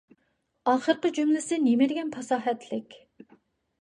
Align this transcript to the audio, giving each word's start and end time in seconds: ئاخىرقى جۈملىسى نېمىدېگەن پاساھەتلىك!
ئاخىرقى 0.71 1.11
جۈملىسى 1.19 1.59
نېمىدېگەن 1.67 2.11
پاساھەتلىك! 2.17 2.99